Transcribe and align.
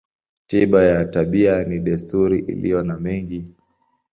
Tiba 0.47 0.83
ya 0.83 1.05
tabia 1.05 1.63
ni 1.63 1.77
desturi 1.79 2.39
iliyo 2.39 2.83
na 2.83 2.97
mengi. 2.99 3.47